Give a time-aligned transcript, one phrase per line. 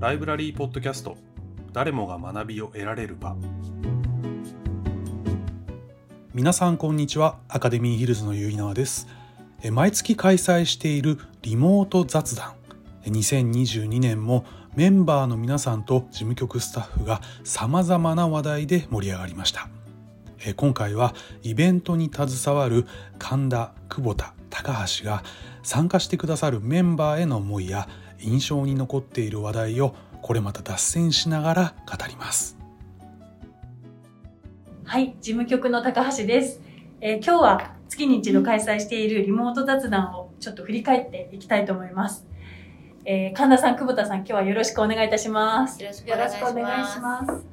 [0.00, 1.16] ライブラリーポッドキャスト。
[1.72, 3.34] 誰もが学びを得られる場。
[6.32, 7.40] 皆さんこんにちは。
[7.48, 9.08] アカデミーヒルズのゆいなわです。
[9.72, 12.52] 毎月開催しているリモート雑談。
[13.06, 14.44] 2022年も
[14.76, 19.68] メンバーの皆さんと事務局スタッフが様々な話題で盛り上がりました。
[20.54, 21.12] 今回は
[21.42, 22.86] イベントに携わる
[23.18, 25.24] 神田久保田高橋が
[25.64, 27.88] 参加してくださるメンバーへの思いや
[28.20, 32.56] 印象に残っている話題をこれまた脱線しながら語ります
[34.84, 36.62] はい、事務局の高橋です。
[37.02, 42.26] えー今日は月に一度開催しているリモート雑談をちょっと振り返っていきたいと思います。
[43.04, 45.82] えー神田さん、久保田さん、今日はよろしくお願いいたします。
[45.82, 47.44] よろしくお願いします。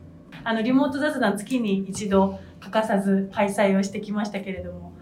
[0.45, 4.93] あの、リモート雑談月に一度欠かさず開催をしてきましたけれども、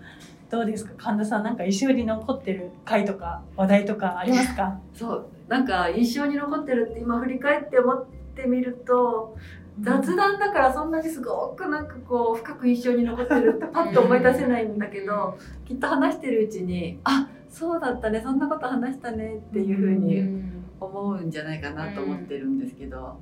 [0.50, 0.94] どうですか？
[0.98, 4.80] 神田さん、なんか印象に残ってる回とか話題とかありますか？
[4.96, 8.06] そうなんか印象に残ってるって今振り返って思っ
[8.36, 9.38] てみると
[9.82, 20.44] 雑談だからそんなにすごくなんかこう深く印象に残ってるってパッと思い出せないんだけどきっと話してるうちにあそうだったねそんなこと話したねっていうふうに
[20.80, 23.20] 思うんじゃないかなと思ってるんですけど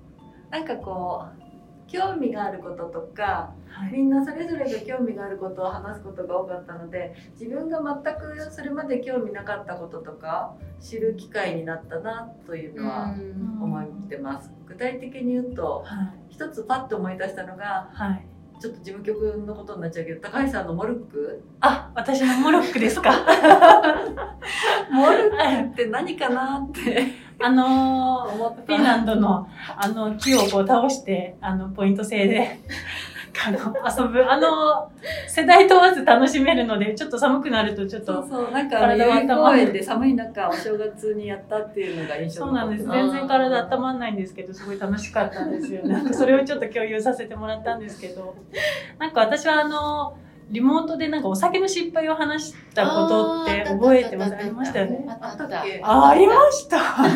[0.50, 1.51] なんかこう
[1.92, 13.14] 興味があることとかはいみんなそれぞれが興味があることを話すことが多かったので自分が全くそれまで興味なかったこととか知る機会になったなというのは
[13.62, 14.52] 思ってます。
[14.68, 16.34] 具体的に言うとはい。
[16.34, 18.26] 一つパッと思い出したのがはい。
[18.60, 21.44] ちょっと事務局のことになっちゃうけど高橋さんのモルック？
[21.62, 23.12] あ、私のモロックですか？
[24.92, 27.08] モルックって何かなって
[27.44, 32.60] あのーフィンランドのあの木をこう倒してあのポイント制で
[33.46, 34.24] あの遊ぶ。
[34.30, 34.92] あの
[35.28, 42.88] 世代問わず楽しめるのでちょっと寒くなるとちょっそうとそうなんか公園で寒い中お正月にやったっていうのが印象そうなんです。
[42.88, 45.94] 全然体温まんないんですけどすごい楽しかったんですよね。
[45.94, 48.36] なんかそれをちょっと共有させてもらったんですけど。
[49.00, 50.16] なんか私はあの
[50.52, 54.36] リモートでなんかお酒の失敗を話したことって覚えてます？
[54.36, 55.06] ありましたよね？
[55.22, 56.78] あったっけあありました。
[56.78, 57.08] あっ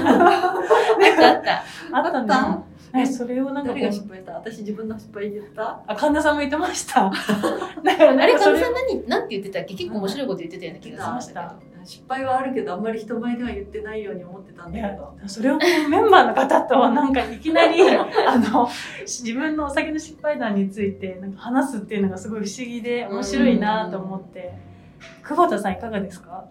[1.18, 1.64] たあった。
[1.92, 2.64] あった
[2.98, 4.32] えそれをなんかこ誰がう失敗した？
[4.34, 5.82] 私自分の失敗言った？
[5.86, 7.12] あ神田さんも言ってました。
[7.12, 9.74] だからあれ、なんかそれかみさん何、なんて言ってたっけ？
[9.76, 11.75] 結構面白いこと言ってたような気がしましたけど。
[11.86, 15.16] 失敗はあるけどあんまり人前では言ってないように思ってたんだけど。
[15.28, 18.06] それをメンバーの方となんかいきなりあ
[18.52, 18.68] の
[19.06, 24.54] 自分のお酒の失敗談についてなんか話すっていうのがすごい不思議で面白いなと思って。
[25.24, 26.46] 久保田さんいかがですか？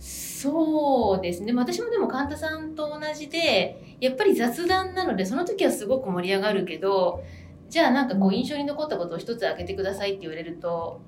[0.00, 1.52] そうですね。
[1.52, 7.22] まあ私もでも神田さんと同じで、やっぱり雑談なので、その時はすごく盛り上がるけど、
[7.68, 11.00] じゃあなんかこう印象に残ったことを一つ挙げてくださいって言われると、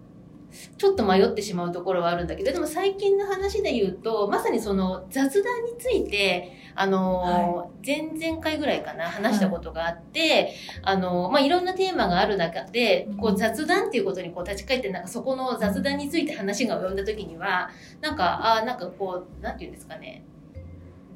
[0.76, 20.24] ちょっと迷ってしまうところはあるんだけど、でも最近の話で言うと、まさにその雑談について、あのー前々回ぐらいかな、話したことがあって、あのーまあ、いろんなテーマがある中で、こう雑談っていうことにこう立ち返って、なんかそこの雑談について話が及んだ時には、なんか、あなんかこう、なんていうんですかね、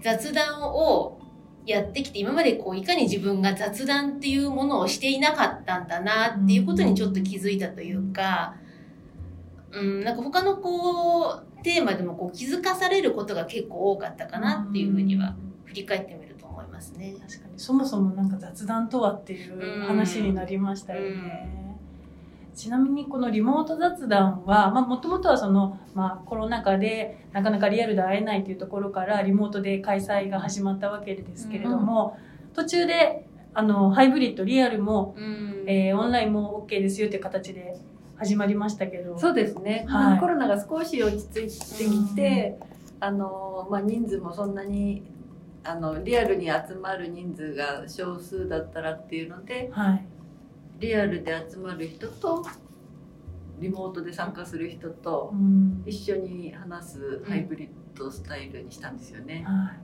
[0.03, 1.19] 雑談を
[1.67, 8.68] やってきて、今までこう、いかに自分が雑談っていうものをしていなかったんだなっていうことにちょっと気づいたというか、うん、
[9.83, 15.35] なんか他のこう、テーマでもこう気づかされることが結構多かったかなっていうふうには
[15.65, 17.15] 振り返ってみると思いますね。
[17.21, 17.59] 確かに。
[17.59, 21.69] そもそもなんか雑談とはっていう話になりましたよね。
[22.55, 32.19] ちなみにこのリモート雑談はもともとはその、まあ、コロナ禍でなかなかリアルで会えないというところからリモートで開催が始まったわけですけれども、
[32.55, 35.65] 途中であのハイブリッドリアルも、うん。
[35.69, 37.77] えーオンラインも OK ですよという形で
[38.19, 39.19] 始まりましたけど。
[39.19, 40.21] そうですね、はい。
[40.21, 42.59] コロナが少し落ち着いてきて、
[43.01, 45.03] あのまあ、人数もそんなに
[45.65, 50.07] あのリアルに集まる人数が少数だったらっていうのではい、
[50.79, 52.45] リアルで集まる人と
[53.61, 55.83] リモートで参加する人とうん。
[55.87, 59.45] 一緒に話すハイブリッドスタイルにしたんですよね。
[59.47, 59.81] はい、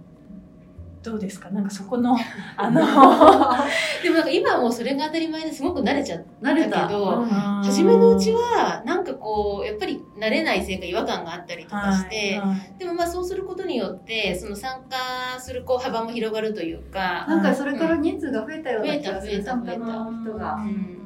[1.04, 1.50] どうですか？
[1.50, 2.16] なんかそこの
[2.56, 2.80] あの
[4.02, 6.82] でもなんか今はもうそれが当たり前ですごく慣れちゃっ慣れた。
[6.82, 7.24] だけど
[7.62, 20.54] 初初めのうちはなんかこうやっぱり慣れないせいか違和感があったりとかして、はいでもまあそうすることによってその参加するこう幅も広がるというか、なんかそれから人数が増えたような気がする増えた参加の人が。
[20.56, 20.96] ん。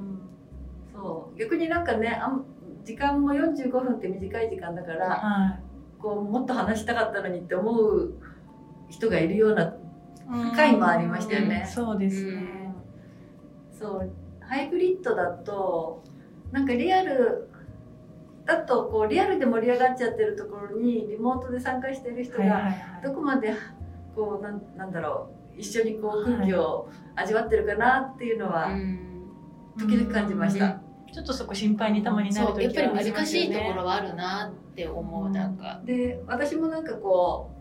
[0.95, 1.39] そう。
[1.39, 2.45] 逆になんかねあん
[2.85, 5.57] 時間も45分って短い時間だからは
[5.99, 8.15] こうもっと話したかったのにって思う
[8.89, 9.88] 人がいるようないうん
[10.55, 11.69] 回もありましたよね。
[11.73, 12.75] そうですね。
[13.79, 14.13] そう。
[14.41, 16.03] ハイブリッドだと
[16.53, 17.49] なんかリアル
[18.47, 23.55] だとこうリアルで盛り上がっちゃってるところにリモートで参加してる人がどこまで
[24.15, 29.05] こうなんなんだろう一緒にこう空気を味わってるかなっていうのはうん。
[29.79, 30.81] 時々感じました。
[31.13, 35.81] ちょっとそこ心配にたまになるそうやっぱ時はありり難しますよねいところはあるなって思うなんか。
[35.85, 37.58] で私もなんかこう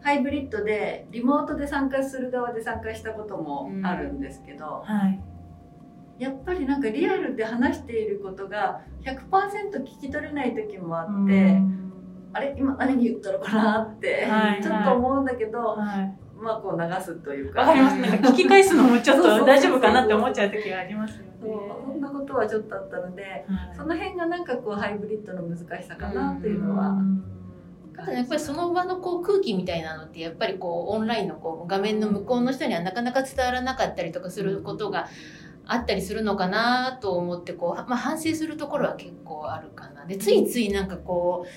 [0.00, 5.20] ハイブリッドでリモートで参加する側で参加したこともあるんですけど、はい。
[6.18, 11.92] やっぱりなんかリアルで話していることが100%聞き取れない時もあって、うん。
[12.32, 12.54] あれ？
[12.58, 16.18] 今何言ったのかなって、はいちょっと思うんだけど、はい。
[16.40, 17.60] まあこう流すというか。
[17.60, 17.96] わかります。
[18.00, 21.28] なんか聞き返すのもちょっと大丈夫かなって思っちゃう時がありますよね。
[21.40, 23.44] そんなことはちょっとあったのではい。
[23.76, 26.96] その辺がなんかこうハイブリッドの難しさかなっていうのは、
[28.06, 35.08] やっぱりその場のこう空気みたいなのってやっぱりこうオンラインのこう画面の向こうの人にはなかなか伝わらなかったりとかすることが
[35.66, 40.06] あったりするのかなと思ってこう、まあ、反省するところは結構あるかな。
[40.06, 41.48] でついついなんかこう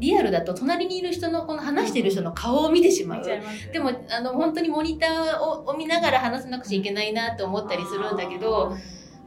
[0.00, 3.24] リアルだと隣にいる人のこの話している人の顔を見てしまう。
[3.72, 8.76] でもあの本当にモニターをを見ながら話さなくちゃいけないなと思ったりするんだけど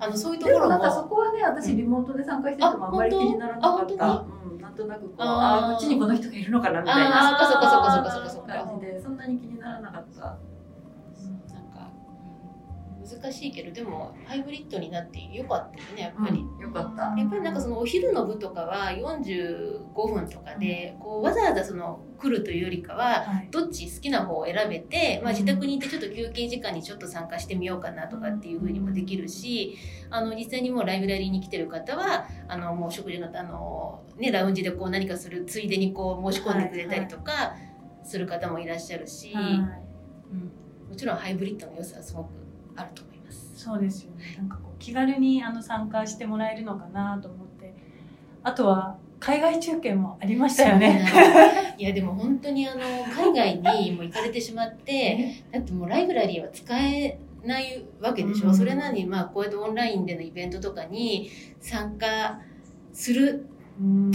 [0.01, 0.67] あのそういうところも。
[0.67, 4.07] でもなんかそこはね私リモートで参加しててもあんまり気にならなかっあた。
[4.13, 5.27] 本うん、なんとなくこうあー。
[5.29, 7.29] ああこっちにこの人がいるのかなみたいな。
[7.29, 8.65] そっかそっかそっかそっかそっかそっか。
[8.65, 10.37] 感じでそんなに気にならなかった
[13.01, 16.39] 難しいけどでもハイブリッドになってよかったよねやっぱり。
[16.39, 17.13] うんよかった。
[17.17, 23.49] やっぱりなんかそのお昼の部とかは45分とかでこうわざわざその来るというよりかははい。
[23.51, 29.77] どっち好きな方を選べて、まあ、自宅にいてちょっと休憩時間にちょっと参加してみようかなとかっていうふうにもできるし
[30.09, 37.55] あの実際にもうライブラリーに来てる方はあのもう食事のあの、ね、ラウンジでこう何かするついでにこう申し込んでくれたりとか
[38.03, 39.45] する方もいらっしゃるし、はい。
[39.45, 39.49] う
[40.35, 42.40] ん、もちろんハイブリッドの良さはすごく
[42.75, 43.51] あると思います。
[43.55, 44.35] そうですよね。
[44.37, 47.73] なんかこう気軽にあの参加してもらえるのかなと思って。
[48.43, 51.07] あとは海外中継もありましたよね。
[51.77, 52.81] いやでも本当にあの
[53.33, 61.29] 海外にも行かれてしまって だってもうライブラリーは使えないわけでしょ、うんそれなのにまあこうやってオンラインでのイベントとかに
[61.59, 62.39] 参加
[62.93, 63.47] する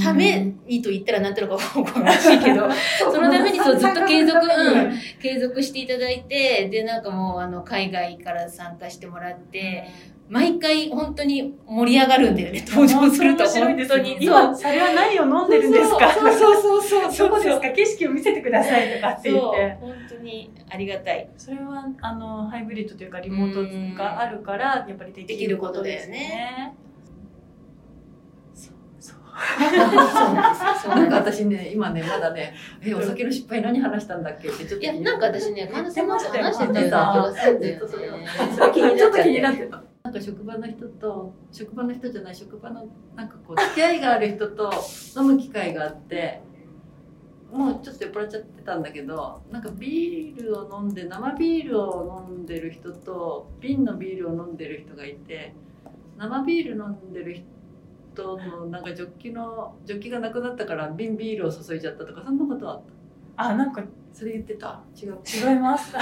[0.03, 2.69] ためにと言ったらなんていうのかおこがましいけど
[3.13, 9.85] そのためにそうずっと継続うん継続していただいてでなんかもうあの海外から参加してもらって
[10.29, 14.17] 毎回本当に盛り上がるんだよね登場すると本当に。
[14.21, 16.11] 今、それは何を飲んでるんですか？
[16.13, 16.55] そうそう。
[16.61, 17.71] そうそうそうですか？
[17.71, 19.77] 景色を見せてくださいとかって言って。
[19.81, 21.29] 本当にありがたい。
[21.37, 26.75] それはあのハイブリッドというかリモートがあるからやっぱりできることですね。
[30.89, 34.49] なんか私ね今ねまだねえお酒の失敗何話したんだっけ？
[34.49, 36.55] ってちょっといやなんか私ね神田さんと話してたような
[38.73, 39.83] 気んだちょっと気になってた。
[40.05, 42.87] なんか職場の人と職場の人じゃない職場の
[43.17, 44.73] なんかこう付き合いがある人と
[45.17, 46.41] 飲む機会があって
[47.53, 55.55] もうちょっと酔っ払っちゃってたんだけどなんかビールを飲んで生ビールを飲んでる人と瓶のビールを飲んでる人がいて
[56.17, 57.45] 生ビール飲んでる人
[58.23, 62.81] のなんかジョッキのジョッキがなくなったから瓶ビールを注いじゃったとかそんなことはあっ
[63.49, 63.53] た？
[63.53, 63.83] あなんか
[64.13, 64.81] それ言ってた？
[65.01, 65.19] 違う。
[65.25, 65.93] 違います。
[65.95, 65.99] 小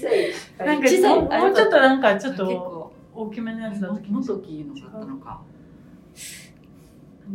[0.00, 0.66] さい。
[0.66, 1.20] なんか小さい。
[1.22, 2.92] もうちょっとなんかちょっ結と構。
[3.12, 5.40] 大きめのやつだともっと大きいのがあったのか？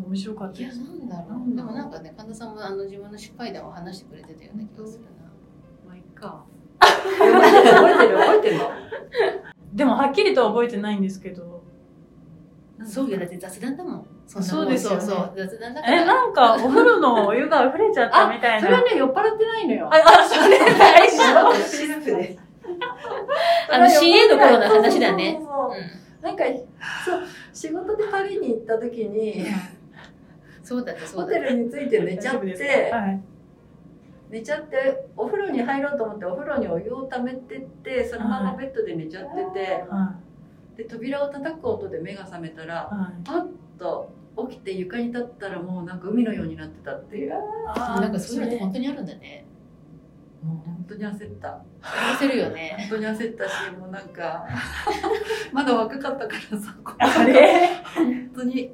[0.08, 0.80] 面白かったいやです。
[0.80, 1.52] なんだろう。
[1.52, 5.10] うでもなんかね神田さんもあの自分の失敗談を話してくれてたような気がするな。
[5.88, 6.44] まあいいか。
[6.80, 8.63] 覚えてる覚えてるの？
[9.74, 11.55] でもはっきりとは覚えてないんですけど。
[12.84, 13.17] そうよ。
[13.20, 14.08] だって雑談だもん。
[14.27, 15.01] そんそうですよね。
[15.01, 16.01] そう雑談だから。
[16.01, 18.67] え、なんかお風呂のお湯が溢れちゃったみたいな。
[18.67, 19.89] それはね酔っ払ってないのよ。
[19.91, 21.55] あ、あ、それ大丈夫。
[21.55, 22.39] システです
[23.72, 25.39] あの CA の頃の話だね。
[26.22, 26.44] なんか
[27.05, 27.22] そう
[27.53, 29.46] 仕事でパリに行った時に
[30.63, 31.48] そうだったそホうだった。
[31.48, 33.22] テルに着いて寝ちゃってかはい。
[34.32, 40.15] 寝ちゃってお風呂に入ろうと思ってお風呂にお湯を溜めてってそのままベッドで寝ちゃってては
[40.77, 42.96] で扉を叩く音で目が覚めたらい。
[42.96, 43.24] はい。
[43.24, 43.46] パッ
[43.79, 44.12] と
[44.50, 47.34] 起きて床に立ったらもうなんか海のようになってたっていう。
[47.67, 49.46] あなんかそういうのって本当にあるんだね。
[50.44, 51.62] もう本当に焦った。
[51.82, 52.75] 話せるよね。
[52.89, 54.46] 本当に焦ったしもうなんか
[55.53, 57.70] まだ若かったからさあれ？
[57.96, 58.72] 本当に。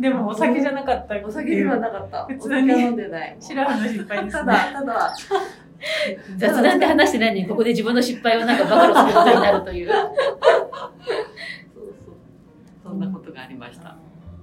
[0.00, 2.24] でもお酒じゃなかったお酒ではなかった。
[2.26, 3.36] 普通にお酒は飲んでない。
[3.40, 4.52] シラフの失敗ですたね。
[4.52, 5.14] だただ
[6.36, 9.90] 雑談で話してないのにここで自分の失敗をなんか暴露することになるという。
[9.90, 10.04] そう
[12.04, 12.14] そう。
[12.82, 13.96] そんなことがありました。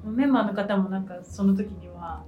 [0.03, 2.23] メンバーの方もなんかその時には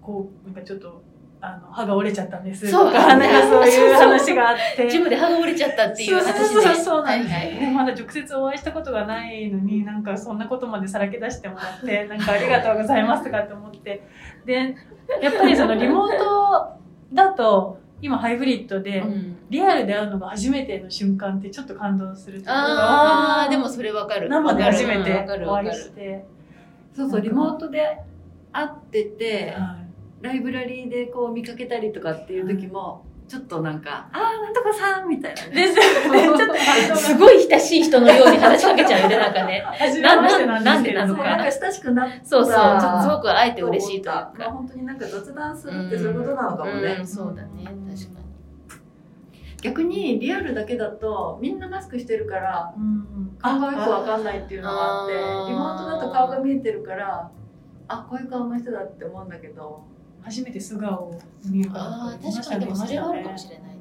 [0.00, 1.02] こうなんかちょっと
[1.40, 2.92] あの歯が折れちゃったんですそう。
[2.92, 4.88] とかなんかそういう話があって。
[4.88, 14.06] ジムで歯が折れちゃったっていう話でそうそうそうそうなんです、はいはいでまだ直接お会いしたことがないのになんかそんなことまでさらけ出してもらって なんかありがとうございますとかって思って。
[14.46, 14.74] で
[15.20, 16.78] やっぱりそのリモート
[17.12, 19.36] だと今ハイブリッドで、うん。
[19.48, 24.28] リアルで会うのが初めての瞬間ってちょっと感動するとああでもそれわかる。
[24.28, 25.10] 生で初めわて
[25.46, 26.26] お会いして、
[26.94, 28.02] そうそうリモートで
[28.52, 29.84] 会っててはい。
[30.22, 35.50] ライブラリーでこう見かけたりとかっていう時もちょっとなんか「ああなんとかさん」みたいなね。
[35.50, 39.64] です すごい親しい人のように話しかけちゃうよねなんかね。
[40.00, 41.24] なんなんでなのか。
[41.24, 42.24] なんか親しくなった。
[42.24, 42.52] そうそう
[43.02, 47.64] すごく会えて嬉しいというまあか本当になんか雑談するってそういうことなのかもね、うんそうだね。
[47.64, 48.24] 確かに。
[49.62, 57.28] 逆にリアルだけだとみんなマスクしてるからうん顔がよくわかんないっていうのがあってリモートだと顔が見えてるから
[57.88, 59.82] あこういう顔の人だって思うんだけど
[60.24, 63.74] 初めて素顔を見るからああ確かにでもそれはあるかもしれないね。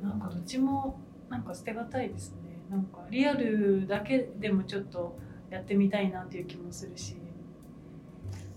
[0.00, 2.36] なんかどっちもなんか捨てがたいですね。
[2.70, 5.18] なんかリアルだけでもちょっと
[5.50, 7.16] やってみたいなっていう気もするし。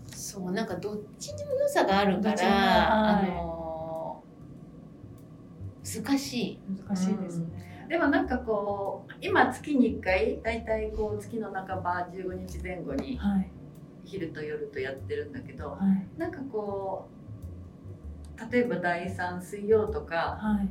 [0.08, 3.32] そうなんかどっちにも良さがあるから、はい。
[3.32, 4.24] あの
[5.84, 6.60] 難しい。
[6.88, 13.52] 難しいですね、でもなんかこう今月に1回大体こう月の半ば15日前後にはい
[14.06, 16.20] 昼と夜とやってるんだけどはい。
[16.20, 20.70] なんかこう例えば第3水曜とかはい。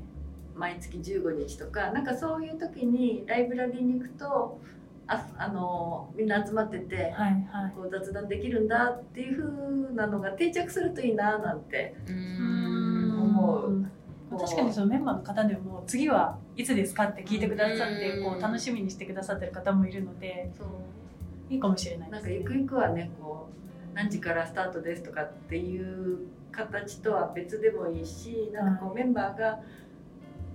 [0.56, 4.60] 毎月15日とかなんかそういう時にライブラリーに行くと
[5.08, 7.72] ああのみんな集まっててはいはい。
[7.76, 13.20] こう雑談できるんだっていう風なのが定着するといいななんてううん。
[13.22, 13.86] 思う。
[14.38, 18.24] 確かにそのメンバーの方でも次はいつですかって聞いてくださってうん。
[18.32, 20.50] こう楽しみにしてくださってる方もいるので
[21.54, 22.08] いいかもしれない。
[22.08, 29.60] ねなんかゆくゆくはねこう何時からスタートですとかっていう形とは別でもいいしなんかこうメンバーが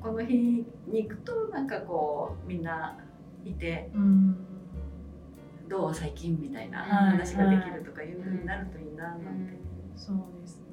[0.02, 2.98] この日に行くとなんかこうみんな
[3.44, 4.38] いてうん。
[5.70, 9.54] どう最近みたいなはい話ができるとかいう風になるといいななんて。
[9.96, 10.64] そうですね。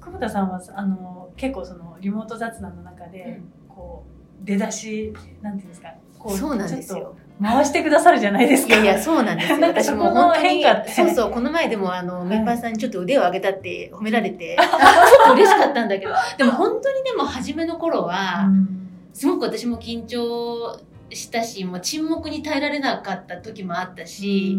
[0.00, 4.13] 久保田さんはあの結構そのリモート雑談の中で、こう
[4.44, 7.16] 出だしなんていうんですかこそうなんですよ。
[7.16, 8.74] と回してくださるじゃないですか。
[8.74, 9.60] いやいやそうなんですよ。
[9.60, 12.28] 私も本当にそうそうこの前でもあの、はい。
[12.28, 16.12] メンバーさんにちょっと腕を上げたって褒められて ちょっと嬉しかったんだけど。
[16.38, 18.48] でも本当にでも初めの頃は、
[19.12, 20.78] すごく私も緊張
[21.10, 24.56] したしもう沈黙に耐えられなかった時もあったし、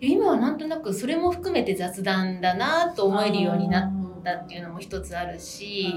[0.00, 5.94] 今はなんとなくそれも含めて雑談だなと思えるようになったっていうのも一つあるし、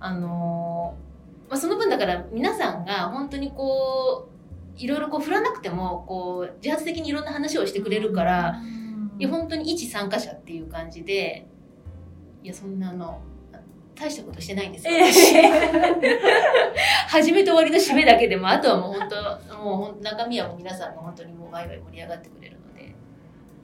[0.00, 0.96] あの
[1.48, 4.28] まあ、その分だから皆さんが本当にこ
[4.76, 8.60] ういろいろこう振らなくてもこう自発的にいろんな話をしてくれるから、
[9.18, 11.48] いや本当に一参加者っていう感じで
[12.44, 13.20] いやそんなあの
[13.96, 16.20] 大したことしてないんですよ、ええ。
[17.08, 22.94] 始めと終わりの締めだけでもあとはもう本当もう中身はもう皆さんが本当にもうワイワイ盛り上がってくれるので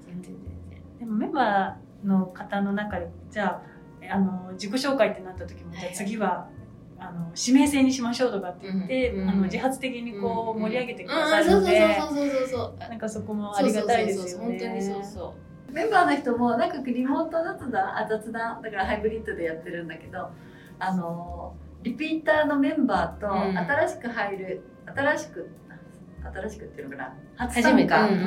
[0.05, 0.99] 全然全然。
[0.99, 3.63] でもメンバーの方の中でじゃ
[4.11, 6.49] ああの自己紹介ってなった時も、はいじゃあ次は
[7.09, 14.31] あの指名制にしましょうとかって言って、うんあの自発的にこう、うん盛り上げてくだうんさるので、そうそうそうそうそうなんかそこもありがたいですよね。
[14.31, 15.35] そうそうそう本当にそうそ
[15.69, 20.31] うメンバーの人もなんかリモート雑談あ雑談だからハイブリッドでやってるんだけど
[20.79, 23.59] あのリピーターのメンバーとうん。
[23.59, 25.51] 新しく入る、新しく
[26.33, 27.91] 新しくっていうのかな初初めて。
[27.91, 28.21] 参加、うん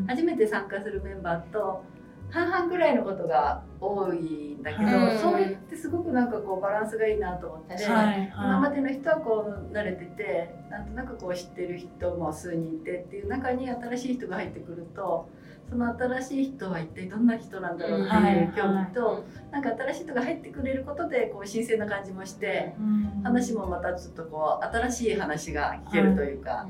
[0.00, 0.06] うん。
[0.08, 1.84] 初めて参加するメンバーと
[2.30, 4.16] 半々ぐらいのことが多い
[4.58, 5.18] んだけど、うん。
[5.18, 7.78] それってすごくなんかこうバランスがいいなと思って、は
[8.12, 15.28] い今まはいでの人はこう慣れててなんとなくこう知ってる人も数人いてっていう中に新しい人が入ってくると
[15.70, 23.22] その新しい人は一体どんな人なんだろうっていう興味と、なんか新しい人が入ってくれることでこう新鮮な感じもしてうん。
[23.22, 26.66] 話もまたちょっとこう新しい話が聞けるというか、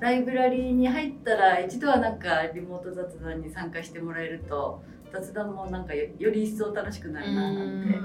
[0.00, 7.82] ライブラリーに入ったら一度はなんかリモート雑談に参加してもらえると雑談もなんかよより一層楽しくなるななん。
[7.84, 7.98] て。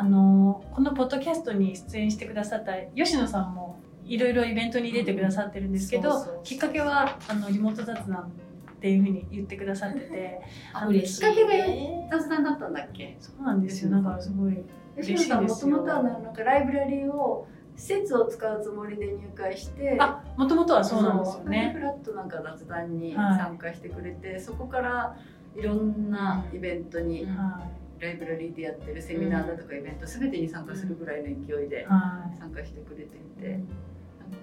[0.00, 8.32] あのこのポッドキャストに出演してくださった吉野さんもいろいろイベントに出てくださってるんですけど、きっかけはあのリモート雑談
[8.72, 10.40] っていうふうに言ってくださってて。
[10.72, 11.20] あ嬉しい。
[11.20, 13.16] きっかけがね雑談だったんだっけ？
[13.20, 13.90] そうなんですよ。
[13.90, 14.64] なんかすごい
[15.00, 17.48] 吉野さんもともとはなんかライブラリーを
[17.78, 21.70] 施設を使うつもりで入会してあもともとはそうなんですよね。
[21.74, 25.16] フラットなんか雑談にはい参加してくれて、そこから
[25.56, 27.36] いろんなイベントに、うん。
[27.36, 27.62] は
[28.00, 33.62] ライブラリーでやってるセミナーだとかイベント全てに参加するぐらいの勢いでいは参加してくれていて、ん。
[33.62, 33.66] か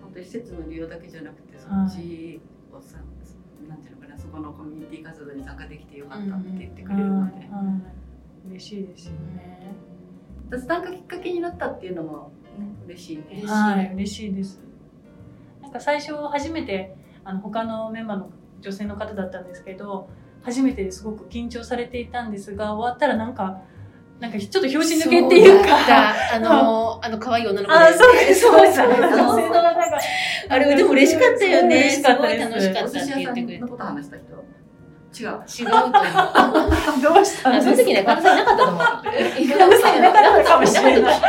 [0.02, 2.42] 本当に施設の利用だけじゃなくてそはいっち
[2.74, 2.98] をさ、
[3.70, 8.06] なんていうのかなそこのコミュニティ活動に参加できてよかったって言ってくれるので、はいはい
[8.48, 9.74] 嬉しいですよね。
[10.52, 12.45] 雑談がきっかけになったっていうのも、ね、
[12.88, 13.24] 嬉しいね。
[13.32, 14.62] 嬉しいはい嬉しいです
[15.62, 18.30] なんか最初初めてあの他のメンバーの
[18.62, 20.10] 女性の方だったんですけど
[20.42, 23.62] 初めてですごく緊張されていたんですが終わったらなんか
[24.20, 25.76] なんかちょっと拍子抜けっていうか。
[26.34, 28.78] あの、 あの可愛い女の子あ、そうです、そうです。
[28.78, 30.00] そうそう男性のなんか
[30.48, 31.76] あれでも嬉しかったよね。
[31.80, 33.58] 嬉しかったですすごい楽しかおったって寿司屋さ言ってくれて。
[33.58, 34.26] んのこと話した人？
[35.18, 35.28] 違う。
[35.28, 37.02] 違うと思う。
[37.16, 37.72] どうしたんあですか？
[37.72, 38.82] その時ね、神田さんいなかったと思う。
[38.82, 41.22] 神田さんいなかったかもしれない。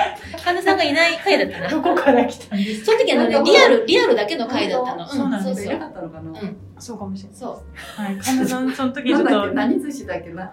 [0.44, 1.68] 神田さんがいない回だったな。
[1.68, 5.08] どこから来たんですその時あのね、リアル、リアルだけの回だったの。
[5.08, 6.30] そうなんですそうそういなかったのかな。
[6.30, 7.38] うんそうかもしれない。
[7.38, 8.02] そう。
[8.02, 8.18] はい。
[8.18, 10.52] 神田さん、その時ちょっと何寿司だっけな？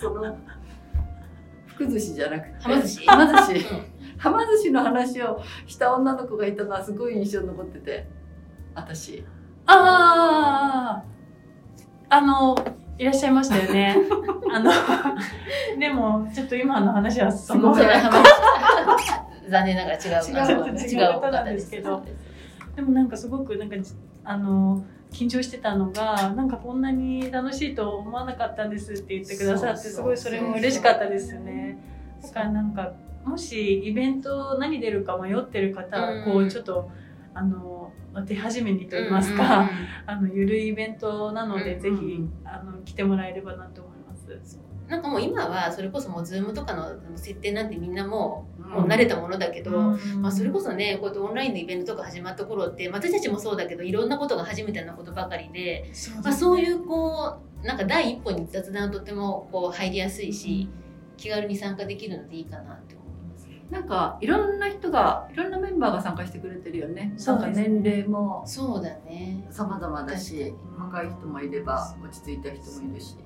[0.00, 0.36] その、
[1.66, 2.54] 福寿司じゃなくて。
[2.62, 3.06] はま寿司？
[3.06, 3.66] はま寿司。
[3.74, 8.06] うんはま寿司の話をした女の子がいたのはすごい印象に残ってて。
[8.72, 9.24] 私。
[9.66, 11.04] ああ、
[12.14, 12.54] あの、
[12.98, 13.96] いらっしゃいましたよね。
[14.52, 14.70] あの、
[15.80, 17.72] でも、ちょっと今の話はその
[19.48, 20.50] 残念ながら違うな。
[20.50, 22.04] 違う違う方なんですけど
[22.76, 23.92] でもなんかすごくなんかじ
[24.24, 31.78] あの緊張してたのがなんかこんなに楽しいと思わなかったんですって言ってくださってすごいそれも嬉しかったですよね。
[32.22, 32.92] だからなんか
[33.24, 36.90] もしイベント何出るか迷ってる方はこうんうちょっと
[37.34, 37.92] あの
[38.26, 39.70] 手始めにと言いますうんうんか、
[40.06, 44.60] あのゆるいイベントなので、うんぜひうんあの来てもらえればなと思います。
[44.88, 55.90] なんかもう今はそれこそもうズームとかの設定なんてみんなもうもううん慣れたものだけど、うんまあ、それこそねこうやってオンラインのイベントとか始まった頃ってまあ私たちもそうだけどいろんなことが初めてなことばかりで、
[56.22, 60.68] まあ、そういうこうなんか第一歩に雑談とてもこう入りやすいし
[61.16, 63.01] 気軽に参加できるのでいいかなって思。
[63.72, 67.14] なんかいろんな人がいろんなメンバーが参加してくれてるよね。
[67.14, 73.16] なそうね年齢もそうだね様々だし若い人もいれば落ち着いた人もいるし。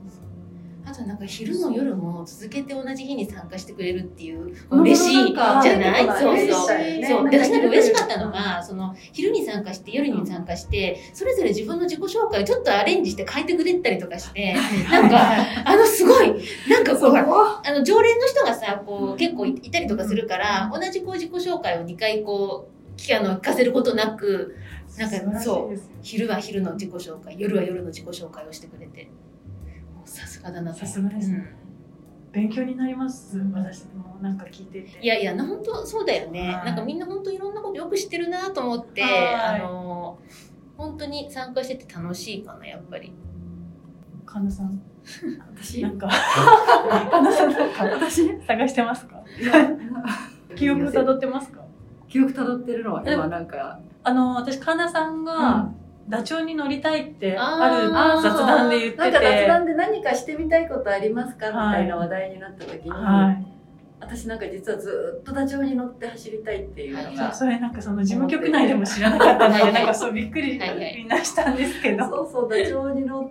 [0.88, 6.06] あとなんか昼も夜も続けて同じ日に参加してくれるっていううん嬉しいじゃない？
[6.06, 6.78] ねそうそう。
[6.78, 7.06] ね。
[7.08, 7.28] そう。
[7.30, 14.54] で私なんか嬉しかったのうんがその昼に参加して夜に参加してそれぞれ自分の自己紹介をちょっとアレンジして変えてくれたりとかして
[14.90, 15.18] なんか
[15.64, 16.28] あのすごい
[16.68, 22.76] なんかこうあの常連の人がさこう結構いいたりとかするから同じこう自己紹介を2回こう
[23.22, 24.56] の聞かせることなく
[24.96, 25.80] なんかそう。
[26.02, 29.08] 昼は昼の自己紹介夜は夜の自己紹介をしてくれて
[30.50, 31.36] もうさすがだなとさすがですね。
[31.36, 32.32] うん。
[32.32, 33.38] 勉強になります。
[33.52, 34.98] 私もなんか聞いてて。
[35.00, 36.52] いやいや、な本当そうだよね。
[36.54, 36.66] はい。
[36.66, 39.34] なんかみんな本当いろんなことよく知ってるなと思って、はい。
[39.34, 40.18] あの、
[40.76, 43.12] 本当に参加してて楽しいかな、やっぱり。
[44.26, 44.82] 神田さん、
[45.56, 45.82] 私？
[45.82, 46.08] なんか、
[47.10, 48.38] 神田さんなんか私？
[48.46, 49.22] 探してますか？
[50.54, 51.62] 記憶たどってますか？
[52.08, 53.80] 記憶たどってるのは今なんか。
[54.02, 55.72] あの、私、神田さんが、
[56.08, 59.02] ダチョウに乗りたいって、ああるー雑談で言ってて。
[59.02, 63.46] なんか雑談で何かしてみたいことありますかみたいな話題になった時に、はい。
[63.98, 72.04] 私なんか実はずっとダチョウに乗って走りたいっていうのが、それなんかその事務局内でも知らなかったので、はいはいなんかそうびっくりはいはいみんなしたんですけど。
[72.04, 73.30] そうそうダチョウに乗っ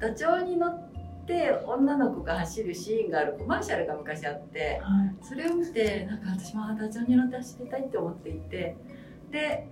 [0.00, 0.88] ダチョウに乗っ
[1.26, 8.76] て女の子が走るシーンがあるコマーシャルが昔あってはいそれを見てなんか私もあダチョウに乗って走りたいって思っていて
[9.30, 9.66] で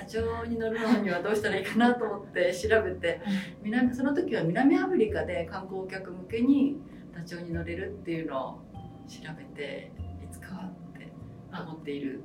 [0.00, 3.20] ダチョウに乗るのにはどうしたらいいかなと思って調べて
[3.62, 6.76] 南その時は南アフリカで観光客向けに
[7.14, 8.58] ダチョウに乗れるっていうのを
[9.08, 11.12] 調べていつかはって
[11.52, 12.22] 思っている。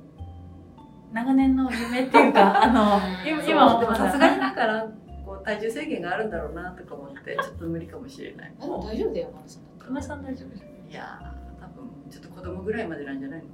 [1.12, 3.40] 長年の夢っていうか、 あの、今
[3.80, 4.88] でもさすがにだから
[5.24, 8.52] こう体重制限があるんだろうなとか思って ちょっと無理かもしれない。
[8.58, 9.86] あでも大丈夫だよ、マルさんだったら。
[9.86, 10.48] 神田さん大丈夫？
[10.50, 13.44] ですかいやー多分ちょっと子供ぐらいまでなんじゃないの？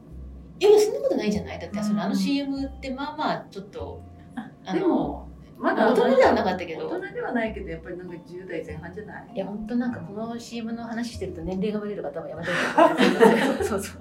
[0.58, 1.58] いやそんなことないじゃない？
[1.58, 2.16] だって、そのあのうん。
[2.16, 4.02] CM ってまあまあ、ちょっと、
[4.64, 6.86] あでの、もま大人ではなかったけど。
[6.88, 9.28] 大人ではないけどやっぱりなんか10代前半じゃない？
[9.34, 13.56] いや、本当なんかこの CM の話してると年齢がバレる方はやめておいてください。
[13.62, 13.98] そうそうそうそう。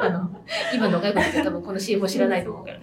[0.00, 0.30] あの、
[0.74, 2.78] 今の若い子って多分この CM を知らないと思うから。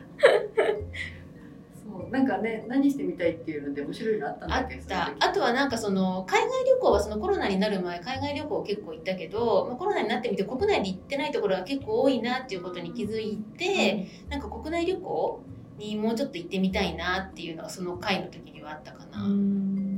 [1.83, 2.09] そう。
[2.09, 4.45] なんかね何してみたいっていうので面白いのあった。
[4.45, 5.11] んだっけた。
[5.19, 15.41] あとはなんかその、海外旅行はそのコロナになる前、海外旅行結構行ったけど、まあ、コロナになってみて国内で行ってないところが結構多いなっていうことに気づいて、なんか国内旅行
[15.77, 19.19] にもうちょっと行ってみたいなっていうのがその回の時にはあったかな。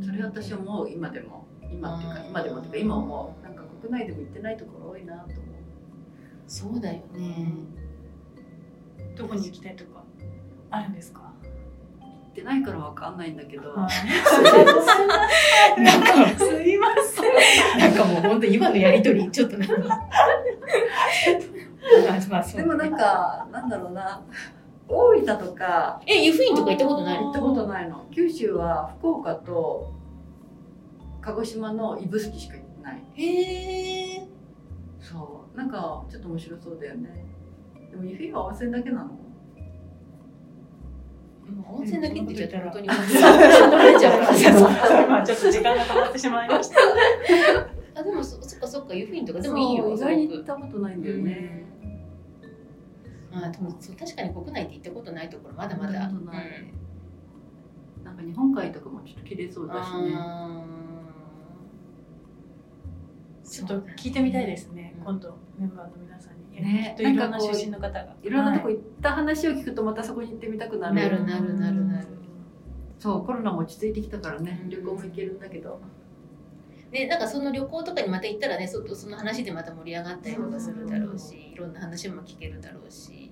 [0.05, 5.37] それ私思う今でも今っていうかうん今でもっていうか今思うなんか国内でも行ってないところ多いなと思う
[6.47, 7.47] そうだよね。
[9.15, 10.03] どこに行きたいとか
[10.69, 11.21] あるんですか？
[12.01, 13.87] 行ってないからわかんないんだけど、は
[15.77, 15.81] い。
[15.81, 16.07] なんか、
[16.39, 17.79] すいません。
[17.79, 19.75] なんかもう本当今のやりとり、ちょっとなんか。
[22.55, 24.21] でもなんかなんだろうな
[24.87, 26.01] 大分とか。
[26.05, 28.05] え、湯布院とか行ったことない行ったことないの。
[28.11, 29.93] 九州は福岡と
[31.21, 33.03] 鹿児島の指宿しか行ってない。
[33.15, 34.27] へえ。
[34.99, 35.57] そう。
[35.57, 37.25] なんかちょっと面白そうだよね。
[37.91, 39.05] でも湯布院は温泉だけなの？
[39.05, 39.11] も
[41.77, 42.87] う温泉だけって言っちゃうと本当に。
[42.87, 42.91] う。
[42.91, 44.25] ん怒られちゃう か
[45.17, 46.75] らちょっとと時間が止まってしまいました。
[47.95, 51.63] あでもそそっかそっかユフィンとかでもいいよそう意外に行ったことないんだよね。
[53.33, 56.31] あでもそう確かに国内って行ったことないところまだまだ行ったこと
[58.03, 60.13] なんか日本海とかもちょっと綺麗そうだしね。
[63.43, 64.93] ちょっと聞いてみたいですね。
[64.97, 66.61] うん今度メンバーの皆さんに。
[66.61, 68.15] ねきっといろんななんかこう出身の方が。
[68.21, 70.95] いろんなとこはい行った話を聞くとまたそこに行ってみたくなる。
[70.95, 72.07] なるなるなるなる
[72.99, 75.79] そうコロナも落ち着いてきたからねうん旅行も行けるんだけど。
[76.93, 83.31] でなんかその旅行とかにまた行ったらねそその話でまた盛り上がったりとかするだろうしいろんな話も聞けるだろうし。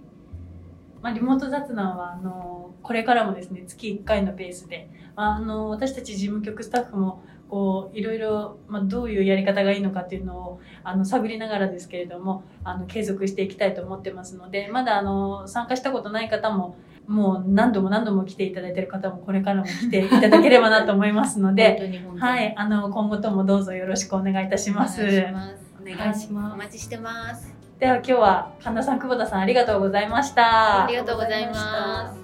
[1.02, 16.76] まあ、リモート雑談はあのこれからもですね月1回のペースで、まあ、あの私たち事務局スタッフもこういろいろ、まあ、どういうやり方がいいのかっていうのをあの探りながらですけれどもあの継続していきたいと思ってますのでまだあの参加したことない方も
[17.12, 25.02] もう何度も何度も来ていただいている方もこれからも来ていただければなと思いますの 本で、はい、あの今後ともどうぞよろしくお願いいたします。
[25.02, 25.56] お願いします。
[25.82, 27.54] お願いしおま待ちしてます。
[27.80, 30.86] では今日は神田さん久保田さんありがとうございました。
[30.86, 32.22] ありがとうございます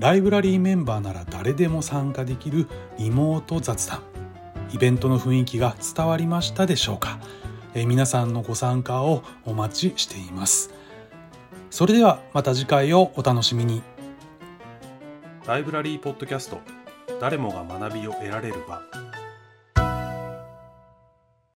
[0.00, 2.66] ライブラリーメンバーなら誰でも参加できる
[2.98, 4.00] リモート雑談。
[4.72, 7.18] イベントの雰囲気が伝わりましたでしょうか、
[7.74, 10.75] えー皆さんのご参加をお待ちしています
[11.70, 13.82] それではまた次回をお楽しみに。
[15.46, 16.58] ライブラリーポッドキャスト
[17.20, 18.82] 誰もが学びを得られる場。